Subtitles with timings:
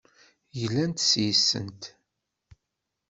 [0.59, 1.81] Glant yes-sent.